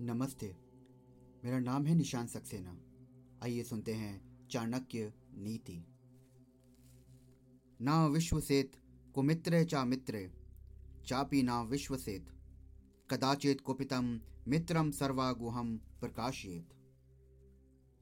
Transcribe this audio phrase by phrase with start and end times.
[0.00, 0.56] नमस्ते।
[1.44, 2.80] मेरा नाम है निशान सक्सेना।
[3.42, 5.84] आइए सुनते हैं चाणक्य नीति।
[7.80, 8.72] ना विश्वसेत
[9.14, 10.32] कुमित्रे चा मित्रे,
[11.06, 12.28] चापी ना विश्वसेत,
[13.10, 16.68] कदाचित कुपितम मित्रम सर्वागुहम प्रकाशित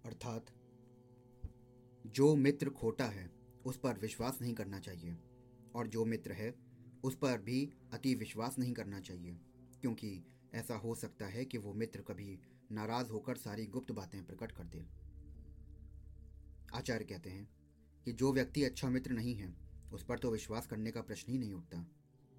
[0.04, 0.46] अर्थात,
[2.06, 3.30] जो मित्र खोटा है,
[3.66, 5.18] उस पर विश्वास नहीं करना चाहिए,
[5.74, 6.54] और जो मित्र है,
[7.04, 9.38] उस पर भी अति विश्वास नहीं करना चाहिए,
[9.80, 10.24] क्योंकि
[10.56, 12.38] ऐसा हो सकता है कि वो मित्र कभी
[12.73, 14.84] नाराज़ होकर सारी गुप्त बातें प्रकट कर दे।
[16.74, 17.48] आचार्य कहते हैं
[18.05, 19.55] कि जो व्यक्ति अच्छा मित्र नहीं है,
[19.92, 21.78] उस पर तो विश्वास करने का प्रश्न ही नहीं उठता।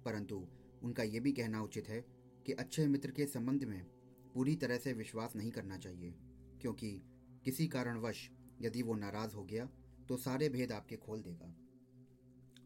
[0.04, 0.46] परंतु
[0.82, 2.00] उनका यह भी कहना उचित है
[2.46, 3.82] कि अच्छे मित्र के संबंध में
[4.34, 6.14] पूरी तरह से विश्वास नहीं करना चाहिए,
[6.60, 6.90] क्योंकि
[7.44, 8.28] किसी कारणवश
[8.62, 9.68] यदि वो नाराज़ हो गया
[10.08, 11.54] तो सारे भेद आपके खोल देगा।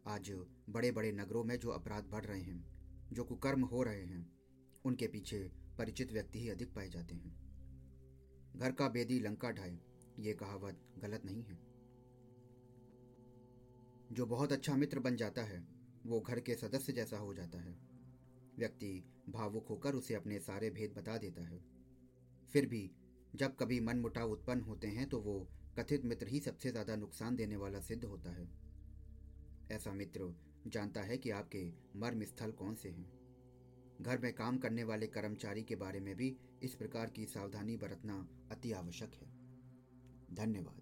[0.06, 0.30] आज
[0.70, 2.64] बड़े बड़े नगरों में जो अपराध बढ़ रहे हैं,
[3.12, 4.26] जो कुकर्म हो रहे हैं
[4.84, 5.38] उनके पीछे
[5.78, 7.34] परिचित व्यक्ति ही अधिक पाए जाते हैं।
[8.56, 9.78] घर का बेदी लंका ढाए
[10.18, 11.58] ये कहावत गलत नहीं है।
[14.12, 15.64] जो बहुत अच्छा मित्र बन जाता है,
[16.06, 17.76] वो घर के सदस्य जैसा हो जाता है।
[18.58, 21.60] व्यक्ति भावुक होकर उसे अपने सारे भेद बता देता है।
[22.54, 22.90] फिर भी,
[23.34, 25.38] जब कभी मन मुटाव उत्पन्न होते हैं तो वो
[25.78, 28.48] कथित मित्र ही सबसे ज़्यादा नुकसान देने वाला सिद्ध होता है।
[29.70, 30.34] ऐसा मित्र
[30.66, 31.64] जानता है कि आपके
[31.96, 33.21] मर्म स्थल कौन से हैं।
[34.02, 38.28] घर में काम करने वाले कर्मचारी के बारे में भी इस प्रकार की सावधानी बरतना
[38.50, 39.28] अति आवश्यक है।
[40.34, 40.81] धन्यवाद।